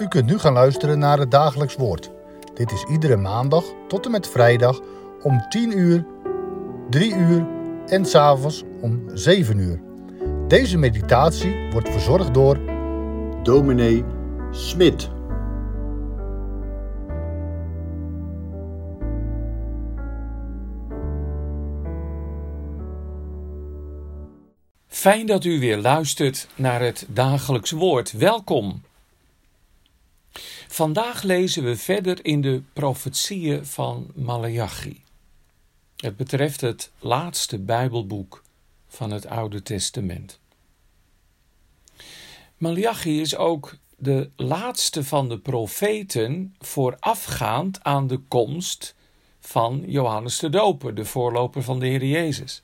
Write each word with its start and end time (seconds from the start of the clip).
U 0.00 0.08
kunt 0.08 0.26
nu 0.26 0.38
gaan 0.38 0.52
luisteren 0.52 0.98
naar 0.98 1.18
het 1.18 1.30
dagelijks 1.30 1.76
woord. 1.76 2.10
Dit 2.54 2.72
is 2.72 2.84
iedere 2.90 3.16
maandag 3.16 3.64
tot 3.88 4.04
en 4.04 4.10
met 4.10 4.28
vrijdag 4.28 4.80
om 5.22 5.48
10 5.48 5.78
uur, 5.78 6.06
3 6.90 7.14
uur 7.14 7.46
en 7.86 8.04
s'avonds 8.04 8.62
om 8.80 9.04
7 9.14 9.58
uur. 9.58 9.80
Deze 10.48 10.78
meditatie 10.78 11.70
wordt 11.70 11.88
verzorgd 11.88 12.34
door 12.34 12.58
dominee 13.42 14.04
Smit. 14.50 15.10
Fijn 24.86 25.26
dat 25.26 25.44
u 25.44 25.60
weer 25.60 25.78
luistert 25.78 26.48
naar 26.54 26.80
het 26.80 27.06
dagelijks 27.08 27.70
woord. 27.70 28.12
Welkom. 28.12 28.82
Vandaag 30.72 31.22
lezen 31.22 31.64
we 31.64 31.76
verder 31.76 32.24
in 32.24 32.40
de 32.40 32.62
profetieën 32.72 33.66
van 33.66 34.10
Malachi. 34.14 35.02
Het 35.96 36.16
betreft 36.16 36.60
het 36.60 36.90
laatste 36.98 37.58
Bijbelboek 37.58 38.42
van 38.88 39.10
het 39.10 39.26
Oude 39.26 39.62
Testament. 39.62 40.40
Malachi 42.56 43.20
is 43.20 43.36
ook 43.36 43.76
de 43.96 44.30
laatste 44.36 45.04
van 45.04 45.28
de 45.28 45.38
profeten 45.38 46.54
voorafgaand 46.58 47.82
aan 47.82 48.06
de 48.06 48.18
komst 48.18 48.94
van 49.40 49.82
Johannes 49.86 50.38
de 50.38 50.48
Doper, 50.48 50.94
de 50.94 51.04
voorloper 51.04 51.62
van 51.62 51.78
de 51.78 51.86
Heer 51.86 52.04
Jezus. 52.04 52.62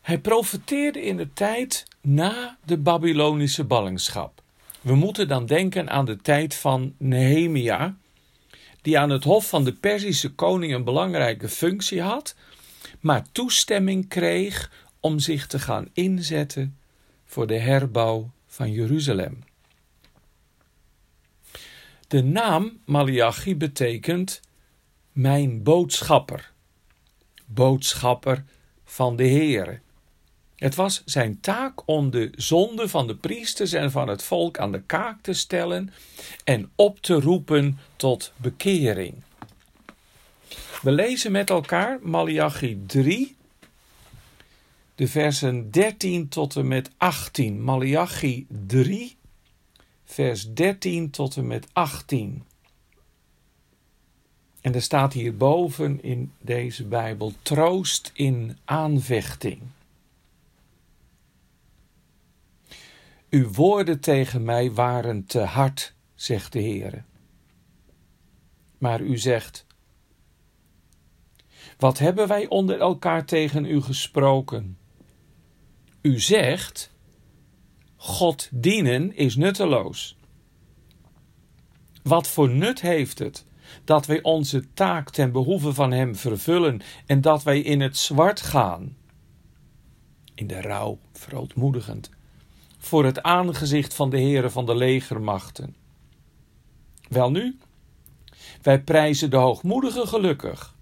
Hij 0.00 0.18
profeteerde 0.18 1.02
in 1.02 1.16
de 1.16 1.32
tijd 1.32 1.84
na 2.00 2.58
de 2.64 2.78
Babylonische 2.78 3.64
ballingschap. 3.64 4.46
We 4.88 4.94
moeten 4.94 5.28
dan 5.28 5.46
denken 5.46 5.90
aan 5.90 6.04
de 6.04 6.16
tijd 6.16 6.54
van 6.54 6.94
Nehemia, 6.98 7.96
die 8.82 8.98
aan 8.98 9.10
het 9.10 9.24
hof 9.24 9.48
van 9.48 9.64
de 9.64 9.72
Perzische 9.72 10.34
koning 10.34 10.74
een 10.74 10.84
belangrijke 10.84 11.48
functie 11.48 12.02
had, 12.02 12.36
maar 13.00 13.32
toestemming 13.32 14.08
kreeg 14.08 14.86
om 15.00 15.18
zich 15.18 15.46
te 15.46 15.58
gaan 15.58 15.88
inzetten 15.92 16.78
voor 17.24 17.46
de 17.46 17.58
herbouw 17.58 18.30
van 18.46 18.72
Jeruzalem. 18.72 19.44
De 22.06 22.22
naam 22.22 22.78
Malachi 22.84 23.56
betekent 23.56 24.40
mijn 25.12 25.62
boodschapper, 25.62 26.52
boodschapper 27.46 28.44
van 28.84 29.16
de 29.16 29.28
Heere. 29.28 29.80
Het 30.58 30.74
was 30.74 31.02
zijn 31.04 31.40
taak 31.40 31.88
om 31.88 32.10
de 32.10 32.30
zonde 32.36 32.88
van 32.88 33.06
de 33.06 33.16
priesters 33.16 33.72
en 33.72 33.90
van 33.90 34.08
het 34.08 34.22
volk 34.22 34.58
aan 34.58 34.72
de 34.72 34.82
kaak 34.82 35.22
te 35.22 35.32
stellen 35.32 35.92
en 36.44 36.70
op 36.74 37.00
te 37.00 37.14
roepen 37.14 37.78
tot 37.96 38.32
bekering. 38.36 39.14
We 40.82 40.90
lezen 40.90 41.32
met 41.32 41.50
elkaar 41.50 41.98
Malachi 42.02 42.82
3, 42.86 43.36
de 44.94 45.08
versen 45.08 45.70
13 45.70 46.28
tot 46.28 46.56
en 46.56 46.68
met 46.68 46.90
18. 46.96 47.62
Malachi 47.62 48.46
3, 48.66 49.16
vers 50.04 50.52
13 50.52 51.10
tot 51.10 51.36
en 51.36 51.46
met 51.46 51.66
18. 51.72 52.44
En 54.60 54.74
er 54.74 54.82
staat 54.82 55.12
hierboven 55.12 56.02
in 56.02 56.32
deze 56.40 56.84
Bijbel 56.84 57.32
troost 57.42 58.10
in 58.14 58.58
aanvechting. 58.64 59.60
Uw 63.30 63.52
woorden 63.52 64.00
tegen 64.00 64.44
mij 64.44 64.72
waren 64.72 65.24
te 65.26 65.40
hard, 65.40 65.94
zegt 66.14 66.52
de 66.52 66.58
Heer. 66.58 67.04
Maar 68.78 69.00
u 69.00 69.18
zegt: 69.18 69.66
Wat 71.78 71.98
hebben 71.98 72.28
wij 72.28 72.48
onder 72.48 72.80
elkaar 72.80 73.24
tegen 73.24 73.64
u 73.64 73.80
gesproken? 73.80 74.78
U 76.00 76.20
zegt: 76.20 76.94
God 77.96 78.48
dienen 78.52 79.16
is 79.16 79.36
nutteloos. 79.36 80.16
Wat 82.02 82.28
voor 82.28 82.50
nut 82.50 82.80
heeft 82.80 83.18
het 83.18 83.46
dat 83.84 84.06
wij 84.06 84.22
onze 84.22 84.72
taak 84.72 85.10
ten 85.10 85.32
behoeve 85.32 85.74
van 85.74 85.90
Hem 85.90 86.16
vervullen 86.16 86.80
en 87.06 87.20
dat 87.20 87.42
wij 87.42 87.60
in 87.60 87.80
het 87.80 87.96
zwart 87.96 88.40
gaan? 88.40 88.96
In 90.34 90.46
de 90.46 90.60
rouw, 90.60 90.98
verootmoedigend 91.12 92.16
voor 92.78 93.04
het 93.04 93.22
aangezicht 93.22 93.94
van 93.94 94.10
de 94.10 94.20
Heere 94.20 94.50
van 94.50 94.66
de 94.66 94.74
legermachten. 94.74 95.76
Welnu, 97.08 97.58
wij 98.62 98.82
prijzen 98.82 99.30
de 99.30 99.36
hoogmoedige 99.36 100.06
gelukkig. 100.06 100.76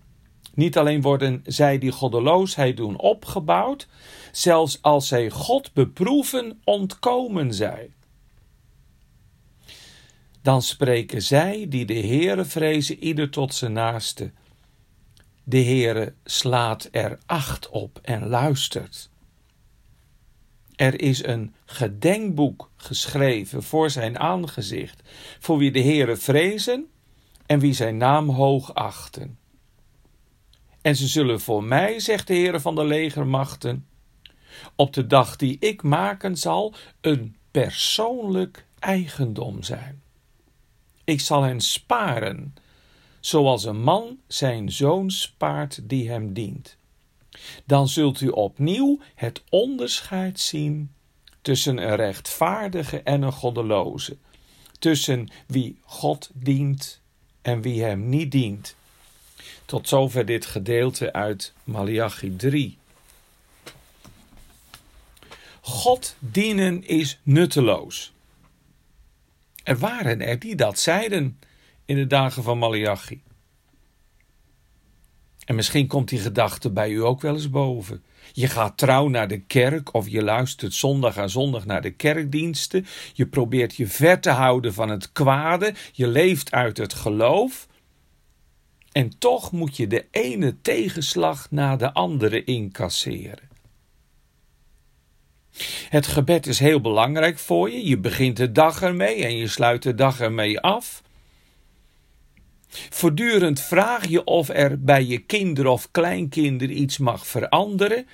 Niet 0.55 0.79
alleen 0.79 1.03
worden 1.03 1.43
zij 1.45 1.79
die 1.79 1.93
goddeloosheid 1.93 2.77
doen 2.77 2.99
opgebouwd, 2.99 3.89
zelfs 4.33 4.83
als 4.83 5.09
zij 5.09 5.31
God 5.31 5.73
beproeven, 5.73 6.61
ontkomen 6.65 7.55
zij. 7.55 7.91
Dan 10.43 10.63
spreken 10.63 11.23
zij 11.23 11.67
die 11.69 11.85
de 11.85 11.99
Heere 11.99 12.45
vrezen 12.45 13.05
ieder 13.05 13.31
tot 13.31 13.55
zijn 13.55 13.73
naaste. 13.73 14.33
De 15.45 15.63
Heere 15.63 16.15
slaat 16.25 16.89
er 16.91 17.19
acht 17.27 17.69
op 17.69 17.99
en 18.03 18.29
luistert. 18.29 19.11
Er 20.77 21.01
is 21.01 21.25
een 21.25 21.55
gedenkboek 21.65 22.71
geschreven 22.77 23.63
voor 23.63 23.91
zijn 23.91 24.19
aangezicht, 24.19 25.03
voor 25.39 25.59
wie 25.59 25.71
de 25.71 25.83
Heere 25.83 26.17
vrezen 26.17 26.87
en 27.47 27.59
wie 27.59 27.73
zijn 27.73 27.97
naam 27.97 28.29
hoog 28.29 28.75
achten. 28.75 29.39
En 30.83 30.97
ze 30.97 31.07
zullen 31.07 31.41
voor 31.41 31.65
mij, 31.65 32.01
zegt 32.01 32.27
de 32.27 32.35
Heere 32.35 32.61
van 32.61 32.75
de 32.75 32.85
legermachten, 32.85 33.87
op 34.75 34.93
de 34.93 35.07
dag 35.07 35.37
die 35.37 35.57
ik 35.61 35.83
maken 35.83 36.37
zal, 36.37 36.75
een 37.01 37.37
persoonlijk 37.51 38.67
eigendom 38.79 39.63
zijn. 39.63 40.03
Ik 41.05 41.21
zal 41.21 41.43
hen 41.43 41.61
sparen, 41.61 42.55
zoals 43.21 43.65
een 43.65 43.81
man 43.81 44.19
zijn 44.27 44.73
zoon 44.73 45.11
spaart 45.11 45.89
die 45.89 46.11
hem 46.11 46.33
dient 46.33 46.77
dan 47.65 47.89
zult 47.89 48.21
u 48.21 48.29
opnieuw 48.29 49.01
het 49.15 49.43
onderscheid 49.51 50.41
zien 50.41 50.93
tussen 51.43 51.79
een 51.79 51.97
rechtvaardige 51.97 53.03
en 53.03 53.23
een 53.23 53.33
goddeloze, 53.33 54.17
tussen 54.79 55.29
wie 55.47 55.79
God 55.85 56.31
dient 56.33 57.01
en 57.43 57.61
wie 57.61 57.83
hem 57.83 58.09
niet 58.09 58.31
dient. 58.31 58.77
Tot 59.65 59.89
zover 59.89 60.27
dit 60.27 60.47
gedeelte 60.47 61.13
uit 61.13 61.53
Malachi 61.65 62.37
3. 62.37 62.79
God 65.61 66.17
dienen 66.19 66.87
is 66.87 67.19
nutteloos. 67.23 68.13
Er 69.63 69.79
waren 69.79 70.21
er 70.21 70.39
die 70.39 70.55
dat 70.55 70.79
zeiden 70.79 71.39
in 71.85 71.97
de 71.97 72.07
dagen 72.07 72.43
van 72.43 72.59
Malachi. 72.59 73.23
En 75.47 75.55
misschien 75.55 75.87
komt 75.87 76.09
die 76.09 76.19
gedachte 76.19 76.71
bij 76.71 76.91
u 76.91 77.03
ook 77.03 77.21
wel 77.21 77.35
eens 77.35 77.51
boven. 77.51 78.05
Je 78.33 78.47
gaat 78.47 78.77
trouw 78.77 79.09
naar 79.09 79.29
de 79.29 79.41
kerk 79.41 79.95
of 79.95 80.09
je 80.09 80.23
luistert 80.23 80.75
zondag 80.75 81.19
aan 81.19 81.31
zondag 81.31 81.65
naar 81.65 81.83
de 81.83 81.91
kerkdiensten. 81.91 82.87
Je 83.13 83.27
probeert 83.27 83.75
je 83.75 83.87
ver 83.87 84.21
te 84.21 84.31
houden 84.31 84.75
van 84.75 84.89
het 84.89 85.13
kwade. 85.13 85.75
Je 85.93 86.07
leeft 86.07 86.53
uit 86.53 86.77
het 86.77 86.95
geloof. 86.95 87.67
En 88.93 89.19
toch 89.19 89.53
moet 89.53 89.77
je 89.77 89.87
de 89.87 90.07
ene 90.11 90.61
tegenslag 90.63 91.51
na 91.51 91.77
de 91.77 91.93
andere 91.93 92.45
incasseren. 92.45 93.49
Het 95.89 96.07
gebed 96.07 96.47
is 96.47 96.59
heel 96.59 96.81
belangrijk 96.81 97.39
voor 97.39 97.71
je. 97.71 97.87
Je 97.87 97.99
begint 97.99 98.37
de 98.37 98.53
dag 98.53 98.83
ermee 98.83 99.25
en 99.25 99.37
je 99.37 99.49
sluit 99.49 99.83
de 99.83 99.95
dag 99.95 100.21
ermee 100.21 100.61
af. 100.61 101.03
Voortdurend 102.69 103.61
vraag 103.61 104.07
je 104.07 104.25
of 104.25 104.49
er 104.49 104.81
bij 104.81 105.05
je 105.05 105.19
kinderen 105.19 105.73
of 105.73 105.91
kleinkinderen 105.91 106.81
iets 106.81 106.99
mag 106.99 107.27
veranderen. 107.27 108.07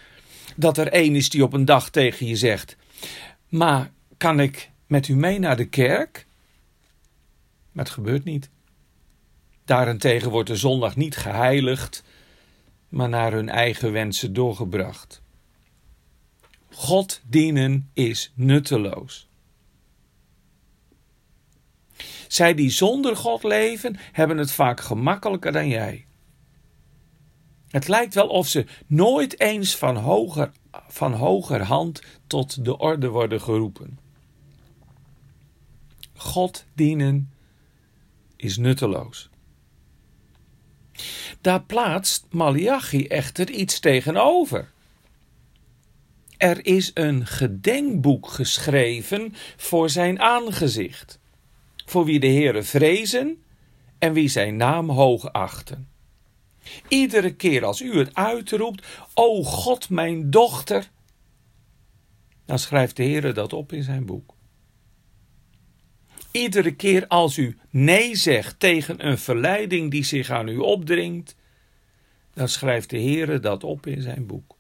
Dat 0.57 0.79
er 0.79 0.89
een 0.91 1.17
is 1.17 1.31
die 1.31 1.43
op 1.43 1.53
een 1.53 1.65
dag 1.65 1.91
tegen 1.91 2.27
je 2.27 2.37
zegt: 2.37 2.77
Maar 3.49 3.91
kan 4.17 4.41
ik 4.41 4.71
met 4.87 5.09
u 5.09 5.15
mee 5.15 5.39
naar 5.39 5.57
de 5.57 5.69
kerk? 5.69 6.27
Maar 7.73 7.85
het 7.85 7.95
gebeurt 7.95 8.25
niet. 8.25 8.51
Daarentegen 9.65 10.31
wordt 10.31 10.49
de 10.49 10.57
zondag 10.57 10.97
niet 10.97 11.17
geheiligd, 11.17 12.03
maar 12.89 13.09
naar 13.09 13.33
hun 13.33 13.49
eigen 13.49 13.93
wensen 13.93 14.33
doorgebracht. 14.33 15.23
God 16.71 17.21
dienen 17.25 17.91
is 17.93 18.33
nutteloos. 18.35 19.29
Zij 22.33 22.55
die 22.55 22.71
zonder 22.71 23.17
God 23.17 23.43
leven, 23.43 23.97
hebben 24.13 24.39
het 24.39 24.53
vaak 24.53 24.81
gemakkelijker 24.81 25.53
dan 25.53 25.69
jij. 25.69 26.07
Het 27.69 27.89
lijkt 27.89 28.15
wel 28.15 28.29
of 28.29 28.49
ze 28.49 28.67
nooit 28.87 29.41
eens 29.41 29.77
van 29.77 29.97
hoger, 29.97 30.51
van 30.89 31.13
hoger 31.13 31.63
hand 31.63 32.03
tot 32.27 32.65
de 32.65 32.79
orde 32.79 33.09
worden 33.09 33.41
geroepen. 33.41 33.99
God 36.15 36.65
dienen 36.75 37.33
is 38.37 38.57
nutteloos. 38.57 39.31
Daar 41.41 41.63
plaatst 41.63 42.27
Malachi 42.31 43.07
echter 43.07 43.51
iets 43.51 43.81
tegenover. 43.81 44.73
Er 46.37 46.67
is 46.67 46.91
een 46.95 47.27
gedenkboek 47.27 48.29
geschreven 48.29 49.35
voor 49.57 49.91
zijn 49.91 50.21
aangezicht, 50.21 51.21
voor 51.93 52.05
wie 52.05 52.21
de 52.21 52.27
Heere 52.27 52.63
vrezen 52.63 53.43
en 53.99 54.13
wie 54.13 54.29
zijn 54.29 54.57
naam 54.57 54.91
hoog 54.91 55.33
achten. 55.33 55.89
Iedere 56.89 57.35
keer 57.35 57.65
als 57.65 57.81
u 57.81 57.99
het 57.99 58.15
uitroept, 58.15 58.87
O 59.15 59.43
God, 59.43 59.91
mijn 59.91 60.31
dochter, 60.31 60.91
dan 62.45 62.59
schrijft 62.59 62.97
de 62.97 63.03
Heere 63.03 63.33
dat 63.33 63.53
op 63.53 63.73
in 63.73 63.83
zijn 63.83 64.07
boek. 64.07 64.35
Iedere 66.31 66.75
keer 66.75 67.07
als 67.07 67.37
u 67.37 67.59
nee 67.71 68.17
zegt 68.17 68.61
tegen 68.61 69.07
een 69.07 69.19
verleiding 69.19 69.91
die 69.91 70.05
zich 70.05 70.31
aan 70.31 70.49
u 70.49 70.57
opdringt, 70.57 71.37
dan 72.35 72.49
schrijft 72.49 72.91
de 72.91 73.01
Heere 73.01 73.41
dat 73.41 73.65
op 73.65 73.87
in 73.87 74.03
zijn 74.03 74.27
boek. 74.27 74.57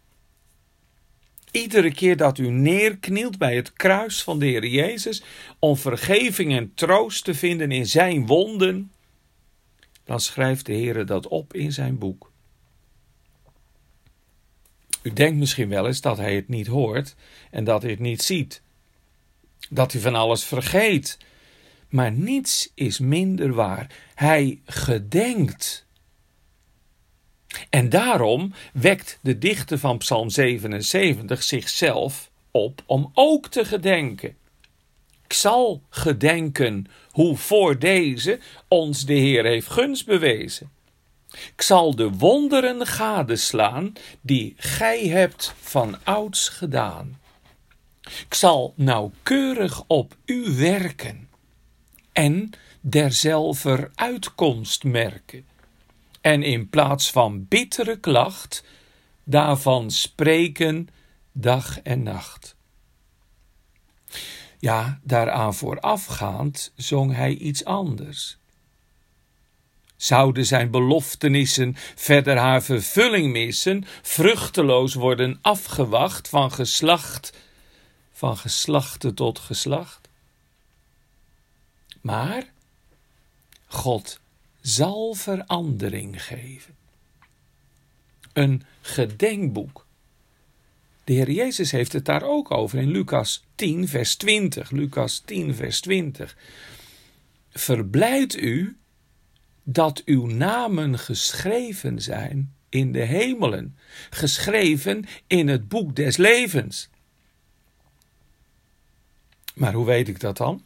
Iedere 1.52 1.92
keer 1.92 2.16
dat 2.16 2.38
u 2.38 2.50
neerknielt 2.50 3.38
bij 3.38 3.56
het 3.56 3.72
kruis 3.72 4.22
van 4.22 4.38
de 4.38 4.46
Heer 4.46 4.66
Jezus 4.66 5.22
om 5.58 5.76
vergeving 5.76 6.52
en 6.52 6.74
troost 6.74 7.24
te 7.24 7.34
vinden 7.34 7.70
in 7.70 7.86
zijn 7.86 8.26
wonden, 8.26 8.92
dan 10.04 10.20
schrijft 10.20 10.66
de 10.66 10.72
Heer 10.72 11.06
dat 11.06 11.28
op 11.28 11.54
in 11.54 11.72
zijn 11.72 11.98
boek. 11.98 12.30
U 15.02 15.12
denkt 15.12 15.38
misschien 15.38 15.68
wel 15.68 15.86
eens 15.86 16.00
dat 16.00 16.16
hij 16.16 16.34
het 16.34 16.48
niet 16.48 16.66
hoort 16.66 17.14
en 17.50 17.64
dat 17.64 17.82
hij 17.82 17.90
het 17.90 18.00
niet 18.00 18.22
ziet. 18.22 18.62
Dat 19.70 19.92
hij 19.92 20.00
van 20.00 20.14
alles 20.14 20.44
vergeet. 20.44 21.18
Maar 21.88 22.12
niets 22.12 22.72
is 22.74 22.98
minder 22.98 23.52
waar. 23.52 23.94
Hij 24.14 24.60
gedenkt. 24.66 25.86
En 27.70 27.88
daarom 27.88 28.54
wekt 28.72 29.18
de 29.22 29.38
dichter 29.38 29.78
van 29.78 29.98
Psalm 29.98 30.30
77 30.30 31.42
zichzelf 31.42 32.30
op 32.50 32.82
om 32.86 33.10
ook 33.14 33.48
te 33.48 33.64
gedenken. 33.64 34.36
Ik 35.24 35.32
zal 35.32 35.82
gedenken 35.90 36.86
hoe 37.10 37.36
voor 37.36 37.78
deze 37.78 38.38
ons 38.68 39.04
de 39.04 39.14
Heer 39.14 39.44
heeft 39.44 39.68
gunst 39.68 40.06
bewezen. 40.06 40.70
Ik 41.32 41.62
zal 41.62 41.96
de 41.96 42.10
wonderen 42.10 42.86
gadeslaan 42.86 43.92
die 44.20 44.54
gij 44.56 45.08
hebt 45.08 45.54
van 45.60 45.96
ouds 46.04 46.48
gedaan. 46.48 47.20
Ik 48.02 48.34
zal 48.34 48.72
nauwkeurig 48.76 49.84
op 49.86 50.16
u 50.24 50.56
werken 50.56 51.28
en 52.12 52.50
derzelver 52.80 53.90
uitkomst 53.94 54.84
merken. 54.84 55.46
En 56.22 56.42
in 56.42 56.68
plaats 56.68 57.10
van 57.10 57.46
bittere 57.48 57.96
klacht, 57.96 58.64
daarvan 59.24 59.90
spreken 59.90 60.88
dag 61.32 61.80
en 61.80 62.02
nacht. 62.02 62.56
Ja, 64.58 65.00
daaraan 65.02 65.54
voorafgaand 65.54 66.72
zong 66.76 67.14
hij 67.14 67.34
iets 67.34 67.64
anders. 67.64 68.36
Zouden 69.96 70.46
zijn 70.46 70.70
beloftenissen 70.70 71.76
verder 71.94 72.36
haar 72.36 72.62
vervulling 72.62 73.32
missen, 73.32 73.84
vruchteloos 74.02 74.94
worden 74.94 75.38
afgewacht 75.40 76.28
van 76.28 76.52
geslacht, 76.52 77.32
van 78.12 78.36
geslachte 78.36 79.14
tot 79.14 79.38
geslacht? 79.38 80.08
Maar 82.00 82.44
God 83.66 84.20
zal 84.62 85.14
verandering 85.14 86.24
geven. 86.24 86.74
Een 88.32 88.62
gedenkboek. 88.80 89.86
De 91.04 91.12
Heer 91.12 91.30
Jezus 91.30 91.70
heeft 91.70 91.92
het 91.92 92.04
daar 92.04 92.22
ook 92.22 92.50
over 92.50 92.78
in 92.78 92.90
Lucas 92.90 93.44
10, 93.54 93.88
vers 93.88 94.16
20. 94.16 94.70
Lucas 94.70 95.22
10, 95.24 95.54
vers 95.54 95.80
20. 95.80 96.36
Verblijd 97.50 98.36
u 98.36 98.76
dat 99.62 100.02
uw 100.04 100.26
namen 100.26 100.98
geschreven 100.98 102.00
zijn 102.00 102.54
in 102.68 102.92
de 102.92 103.02
hemelen, 103.02 103.76
geschreven 104.10 105.04
in 105.26 105.48
het 105.48 105.68
boek 105.68 105.96
des 105.96 106.16
levens. 106.16 106.88
Maar 109.54 109.72
hoe 109.72 109.86
weet 109.86 110.08
ik 110.08 110.20
dat 110.20 110.36
dan? 110.36 110.62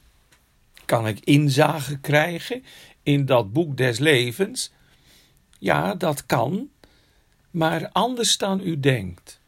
Kan 0.84 1.06
ik 1.06 1.20
inzage 1.20 1.98
krijgen 1.98 2.64
in 3.06 3.26
dat 3.26 3.52
boek 3.52 3.76
des 3.76 3.98
levens? 3.98 4.72
Ja, 5.58 5.94
dat 5.94 6.26
kan, 6.26 6.68
maar 7.50 7.88
anders 7.92 8.38
dan 8.38 8.60
u 8.64 8.80
denkt. 8.80 9.40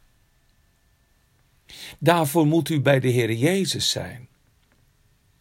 Daarvoor 1.98 2.46
moet 2.46 2.68
u 2.68 2.80
bij 2.80 3.00
de 3.00 3.08
Heer 3.08 3.32
Jezus 3.32 3.90
zijn. 3.90 4.28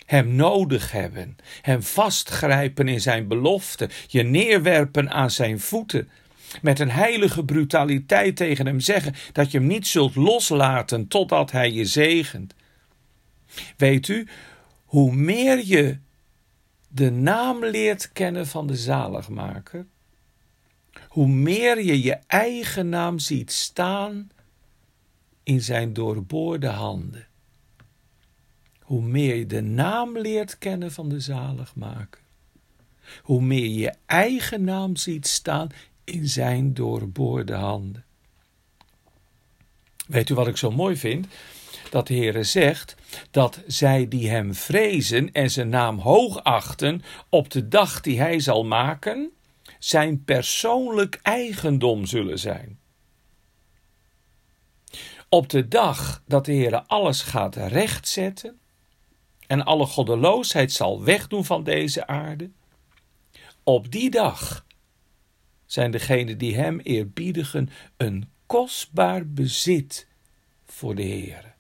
Hem 0.06 0.36
nodig 0.36 0.92
hebben, 0.92 1.38
Hem 1.62 1.84
vastgrijpen 1.84 2.88
in 2.88 3.02
Zijn 3.02 3.28
belofte, 3.28 3.90
je 4.08 4.24
neerwerpen 4.24 5.10
aan 5.10 5.32
Zijn 5.32 5.60
voeten, 5.60 6.10
met 6.62 6.80
een 6.80 6.92
heilige 6.92 7.46
brutaliteit 7.46 8.36
tegen 8.36 8.66
Hem 8.66 8.80
zeggen 8.80 9.16
dat 9.32 9.52
je 9.52 9.58
Hem 9.58 9.68
niet 9.68 9.88
zult 9.88 10.16
loslaten 10.16 11.08
totdat 11.08 11.52
Hij 11.52 11.72
je 11.72 11.86
zegent. 11.86 12.54
Weet 13.78 14.08
u, 14.08 14.28
hoe 14.86 15.16
meer 15.16 15.66
je 15.66 15.98
de 16.88 17.12
naam 17.12 17.66
leert 17.66 18.12
kennen 18.12 18.48
van 18.48 18.68
de 18.68 18.76
zaligmaker, 18.76 19.86
hoe 21.08 21.28
meer 21.28 21.82
je 21.82 22.02
je 22.02 22.20
eigen 22.28 22.90
naam 22.90 23.20
ziet 23.20 23.52
staan 23.52 24.30
in 25.44 25.62
zijn 25.62 25.94
doorboorde 25.94 26.68
handen. 26.68 27.28
Hoe 28.80 29.02
meer 29.02 29.36
je 29.36 29.46
de 29.46 29.62
naam 29.62 30.18
leert 30.18 30.58
kennen 30.58 30.92
van 30.92 31.10
de 31.10 31.20
zaligmaker, 31.20 32.22
hoe 33.22 33.42
meer 33.42 33.64
je 33.64 33.74
je 33.74 33.94
eigen 34.06 34.64
naam 34.64 34.96
ziet 34.96 35.28
staan 35.28 35.70
in 36.04 36.28
zijn 36.28 36.74
doorboorde 36.74 37.54
handen. 37.54 38.06
Weet 40.08 40.30
u 40.30 40.34
wat 40.34 40.48
ik 40.48 40.58
zo 40.58 40.72
mooi 40.72 40.98
vind? 40.98 41.28
Dat 41.90 42.08
de 42.08 42.14
Heere 42.14 42.44
zegt 42.44 42.96
dat 43.32 43.64
zij 43.68 44.08
die 44.08 44.30
hem 44.30 44.54
vrezen 44.54 45.32
en 45.32 45.52
zijn 45.52 45.70
naam 45.70 46.00
hoog 46.00 46.44
achten 46.44 47.02
op 47.30 47.50
de 47.50 47.68
dag 47.68 48.02
die 48.02 48.20
hij 48.20 48.40
zal 48.40 48.66
maken, 48.66 49.32
zijn 49.80 50.24
persoonlijk 50.24 51.20
eigendom 51.22 52.06
zullen 52.06 52.40
zijn. 52.40 52.80
Op 55.30 55.50
de 55.50 55.68
dag 55.68 56.24
dat 56.26 56.46
de 56.46 56.52
Heer 56.52 56.82
alles 56.82 57.22
gaat 57.22 57.56
rechtzetten 57.56 58.60
en 59.48 59.64
alle 59.66 59.86
goddeloosheid 59.86 60.72
zal 60.72 61.04
wegdoen 61.04 61.46
van 61.46 61.64
deze 61.64 62.08
aarde, 62.08 62.50
op 63.64 63.92
die 63.92 64.10
dag 64.10 64.66
zijn 65.66 65.92
degenen 65.92 66.38
die 66.38 66.56
Hem 66.56 66.80
eerbiedigen 66.80 67.70
een 67.98 68.30
kostbaar 68.46 69.28
bezit 69.28 70.08
voor 70.66 70.96
de 70.96 71.02
Heer, 71.02 71.56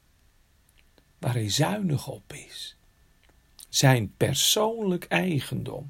waar 1.19 1.33
Hij 1.33 1.49
zuinig 1.49 2.07
op 2.07 2.33
is. 2.33 2.75
Zijn 3.69 4.13
persoonlijk 4.17 5.05
eigendom. 5.05 5.89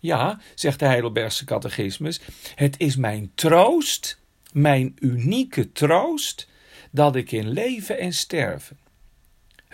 Ja, 0.00 0.40
zegt 0.54 0.78
de 0.78 0.86
Heidelbergse 0.86 1.44
catechismus, 1.44 2.20
het 2.54 2.80
is 2.80 2.96
mijn 2.96 3.30
troost, 3.34 4.20
mijn 4.52 4.96
unieke 4.98 5.72
troost, 5.72 6.48
dat 6.90 7.16
ik 7.16 7.32
in 7.32 7.48
leven 7.48 7.98
en 7.98 8.12
sterven 8.12 8.78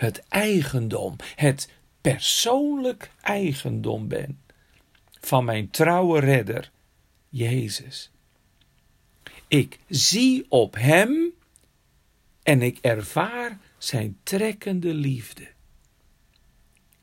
het 0.03 0.23
eigendom, 0.27 1.15
het 1.35 1.69
persoonlijk 2.01 3.11
eigendom 3.21 4.07
ben 4.07 4.41
van 5.19 5.45
mijn 5.45 5.69
trouwe 5.69 6.19
redder, 6.19 6.71
Jezus. 7.29 8.11
Ik 9.47 9.79
zie 9.87 10.45
op 10.49 10.75
Hem 10.75 11.33
en 12.43 12.61
ik 12.61 12.77
ervaar 12.81 13.59
Zijn 13.83 14.17
trekkende 14.23 14.93
liefde. 14.93 15.47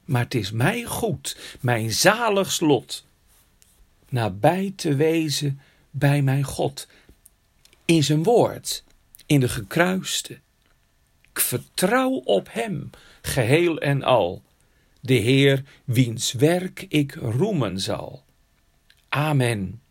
Maar 0.04 0.22
het 0.22 0.34
is 0.34 0.50
mij 0.50 0.84
goed, 0.84 1.56
mijn 1.60 1.92
zalig 1.92 2.52
slot, 2.52 3.06
nabij 4.08 4.72
te 4.76 4.94
wezen 4.94 5.60
bij 5.90 6.22
mijn 6.22 6.44
God, 6.44 6.88
in 7.84 8.04
Zijn 8.04 8.22
woord 8.22 8.84
in 9.26 9.40
de 9.40 9.48
gekruiste. 9.48 10.40
Ik 11.30 11.40
vertrouw 11.40 12.12
op 12.12 12.48
Hem, 12.50 12.90
geheel 13.22 13.78
en 13.78 14.02
al, 14.02 14.42
de 15.00 15.14
Heer 15.14 15.64
wiens 15.84 16.32
werk 16.32 16.86
ik 16.88 17.14
roemen 17.14 17.80
zal. 17.80 18.24
Amen. 19.08 19.82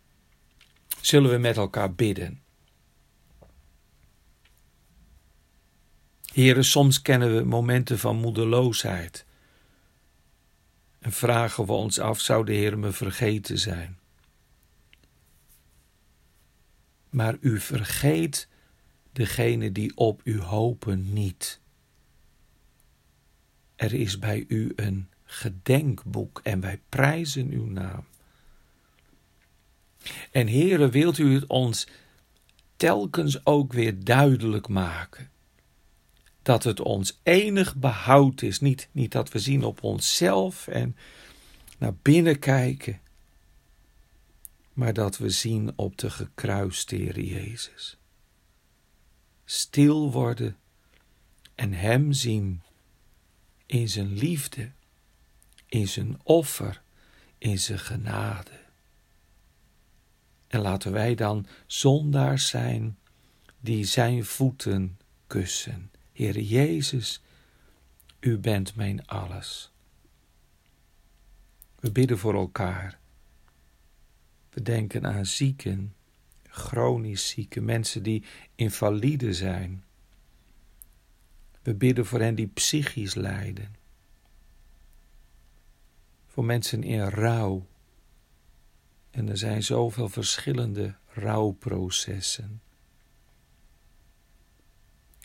Zullen 1.01 1.31
we 1.31 1.37
met 1.37 1.57
elkaar 1.57 1.93
bidden? 1.93 2.41
Heren, 6.33 6.65
soms 6.65 7.01
kennen 7.01 7.35
we 7.35 7.43
momenten 7.43 7.99
van 7.99 8.15
moedeloosheid. 8.15 9.25
En 10.99 11.11
vragen 11.11 11.65
we 11.65 11.71
ons 11.71 11.99
af: 11.99 12.19
zou 12.19 12.45
de 12.45 12.53
Heer 12.53 12.79
me 12.79 12.91
vergeten 12.91 13.57
zijn? 13.57 13.99
Maar 17.09 17.37
u 17.39 17.59
vergeet 17.59 18.47
degene 19.11 19.71
die 19.71 19.97
op 19.97 20.21
u 20.23 20.41
hopen 20.41 21.13
niet. 21.13 21.61
Er 23.75 23.93
is 23.93 24.19
bij 24.19 24.45
u 24.47 24.73
een 24.75 25.09
gedenkboek 25.23 26.39
en 26.43 26.59
wij 26.59 26.81
prijzen 26.89 27.51
uw 27.51 27.65
naam. 27.65 28.05
En 30.31 30.47
Heere, 30.47 30.89
wilt 30.89 31.17
u 31.17 31.33
het 31.33 31.47
ons 31.47 31.87
telkens 32.75 33.45
ook 33.45 33.73
weer 33.73 34.03
duidelijk 34.03 34.67
maken? 34.67 35.29
Dat 36.49 36.63
het 36.63 36.79
ons 36.79 37.19
enig 37.23 37.75
behoud 37.75 38.41
is, 38.41 38.59
niet, 38.59 38.89
niet 38.91 39.11
dat 39.11 39.31
we 39.31 39.39
zien 39.39 39.63
op 39.63 39.83
onszelf 39.83 40.67
en 40.67 40.95
naar 41.77 41.93
binnen 42.01 42.39
kijken, 42.39 43.01
maar 44.73 44.93
dat 44.93 45.17
we 45.17 45.29
zien 45.29 45.71
op 45.75 45.97
de 45.97 46.09
gekruiste 46.09 47.25
Jezus. 47.25 47.97
Stil 49.45 50.11
worden 50.11 50.57
en 51.55 51.73
Hem 51.73 52.13
zien 52.13 52.61
in 53.65 53.89
Zijn 53.89 54.13
liefde, 54.13 54.71
in 55.65 55.87
Zijn 55.87 56.19
offer, 56.23 56.81
in 57.37 57.59
Zijn 57.59 57.79
genade. 57.79 58.59
En 60.47 60.61
laten 60.61 60.91
wij 60.91 61.15
dan 61.15 61.47
zondaars 61.67 62.47
zijn 62.47 62.97
die 63.59 63.83
Zijn 63.85 64.25
voeten 64.25 64.99
kussen. 65.27 65.91
Heer 66.19 66.39
Jezus, 66.39 67.21
U 68.19 68.37
bent 68.37 68.75
mijn 68.75 69.05
alles. 69.05 69.71
We 71.79 71.91
bidden 71.91 72.17
voor 72.17 72.33
elkaar. 72.33 72.99
We 74.49 74.61
denken 74.61 75.05
aan 75.05 75.25
zieken, 75.25 75.95
chronisch 76.43 77.29
zieken, 77.29 77.65
mensen 77.65 78.03
die 78.03 78.23
invalide 78.55 79.33
zijn. 79.33 79.83
We 81.61 81.73
bidden 81.73 82.05
voor 82.05 82.19
hen 82.19 82.35
die 82.35 82.47
psychisch 82.47 83.13
lijden. 83.13 83.75
Voor 86.27 86.45
mensen 86.45 86.83
in 86.83 87.01
rouw. 87.01 87.67
En 89.11 89.29
er 89.29 89.37
zijn 89.37 89.63
zoveel 89.63 90.09
verschillende 90.09 90.95
rouwprocessen. 91.07 92.61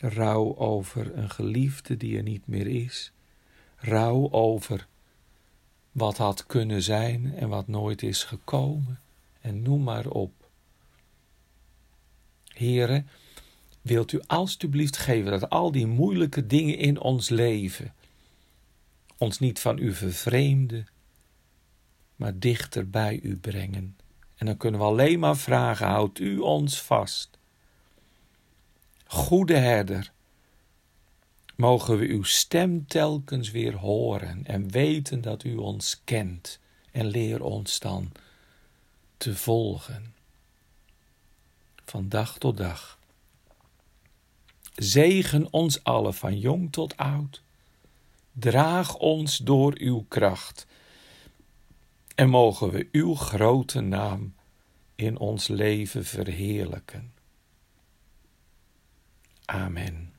Rouw 0.09 0.57
over 0.57 1.19
een 1.19 1.31
geliefde 1.31 1.97
die 1.97 2.17
er 2.17 2.23
niet 2.23 2.47
meer 2.47 2.67
is. 2.67 3.13
Rouw 3.77 4.31
over 4.31 4.87
wat 5.93 6.17
had 6.17 6.47
kunnen 6.47 6.83
zijn 6.83 7.35
en 7.35 7.49
wat 7.49 7.69
nooit 7.69 8.03
is 8.03 8.25
gekomen 8.25 9.01
en 9.41 9.63
noem 9.63 9.83
maar 9.83 10.07
op. 10.07 10.33
Heren, 12.45 13.09
wilt 13.83 14.13
u 14.13 14.21
alstublieft 14.27 14.97
geven 14.97 15.31
dat 15.31 15.51
al 15.51 15.73
die 15.73 15.87
moeilijke 15.87 16.47
dingen 16.47 16.79
in 16.79 17.01
ons 17.01 17.29
leven 17.29 17.95
ons 19.19 19.39
niet 19.39 19.61
van 19.61 19.79
u 19.79 19.93
vervreemden, 19.93 20.87
maar 22.17 22.39
dichter 22.39 22.91
bij 22.91 23.21
u 23.23 23.37
brengen. 23.37 23.97
En 24.35 24.47
dan 24.47 24.57
kunnen 24.57 24.81
we 24.81 24.87
alleen 24.87 25.19
maar 25.19 25.37
vragen: 25.37 25.87
houdt 25.87 26.19
u 26.19 26.39
ons 26.39 26.83
vast. 26.83 27.39
Goede 29.15 29.57
herder, 29.57 30.13
mogen 31.57 31.99
we 31.99 32.07
uw 32.07 32.23
stem 32.23 32.87
telkens 32.87 33.51
weer 33.51 33.77
horen 33.77 34.47
en 34.47 34.71
weten 34.71 35.21
dat 35.21 35.45
u 35.45 35.57
ons 35.57 36.01
kent 36.05 36.59
en 36.91 37.07
leer 37.07 37.43
ons 37.43 37.79
dan 37.79 38.13
te 39.17 39.37
volgen. 39.37 40.15
Van 41.85 42.09
dag 42.09 42.39
tot 42.39 42.57
dag. 42.57 42.99
Zegen 44.75 45.53
ons 45.53 45.85
allen 45.85 46.15
van 46.15 46.39
jong 46.39 46.73
tot 46.73 46.97
oud. 46.97 47.43
Draag 48.33 48.97
ons 48.97 49.39
door 49.39 49.75
uw 49.79 50.05
kracht. 50.09 50.67
En 52.15 52.29
mogen 52.29 52.71
we 52.71 52.89
uw 52.93 53.15
grote 53.15 53.81
naam 53.81 54.35
in 54.95 55.19
ons 55.19 55.49
leven 55.49 56.05
verheerlijken. 56.05 57.14
Amen. 59.49 60.14